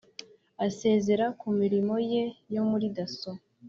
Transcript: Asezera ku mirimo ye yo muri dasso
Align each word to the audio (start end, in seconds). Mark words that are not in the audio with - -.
Asezera 0.65 1.25
ku 1.39 1.47
mirimo 1.59 1.95
ye 2.11 2.23
yo 2.53 2.63
muri 2.69 2.87
dasso 2.95 3.29